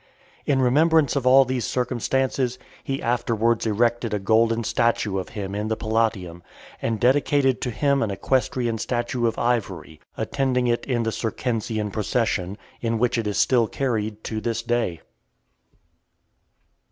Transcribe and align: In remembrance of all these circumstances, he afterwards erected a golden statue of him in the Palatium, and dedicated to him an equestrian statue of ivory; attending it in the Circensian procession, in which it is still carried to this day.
In 0.47 0.59
remembrance 0.63 1.15
of 1.15 1.27
all 1.27 1.45
these 1.45 1.63
circumstances, 1.63 2.57
he 2.83 3.03
afterwards 3.03 3.67
erected 3.67 4.15
a 4.15 4.19
golden 4.19 4.63
statue 4.63 5.19
of 5.19 5.29
him 5.37 5.53
in 5.53 5.67
the 5.67 5.77
Palatium, 5.77 6.41
and 6.81 6.99
dedicated 6.99 7.61
to 7.61 7.69
him 7.69 8.01
an 8.01 8.09
equestrian 8.09 8.79
statue 8.79 9.27
of 9.27 9.37
ivory; 9.37 10.01
attending 10.17 10.65
it 10.65 10.87
in 10.87 11.03
the 11.03 11.11
Circensian 11.11 11.91
procession, 11.91 12.57
in 12.81 12.97
which 12.97 13.15
it 13.19 13.27
is 13.27 13.37
still 13.37 13.67
carried 13.67 14.23
to 14.23 14.41
this 14.41 14.63
day. 14.63 15.01